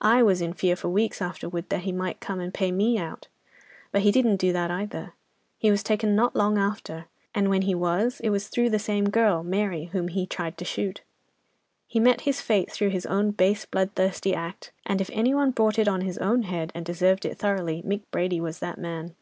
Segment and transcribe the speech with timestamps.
[0.00, 3.26] "'I was in fear for weeks afterwards that he might come and pay me out.
[3.90, 5.14] But he didn't do that either.
[5.58, 9.10] He was taken not long after, and when he was, it was through that same
[9.10, 11.00] girl, Mary, whom he tried to shoot.
[11.88, 15.80] He met his fate through his own base bloodthirsty act, and if any one brought
[15.80, 19.16] it on his own head, and deserved it thoroughly, Mick Brady was that man.